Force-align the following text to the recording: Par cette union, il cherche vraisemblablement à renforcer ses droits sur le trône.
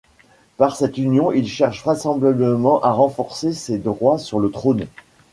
Par 0.57 0.75
cette 0.77 0.97
union, 0.97 1.31
il 1.31 1.47
cherche 1.47 1.83
vraisemblablement 1.83 2.81
à 2.83 2.91
renforcer 2.91 3.53
ses 3.53 3.77
droits 3.77 4.17
sur 4.17 4.39
le 4.39 4.49
trône. 4.49 4.87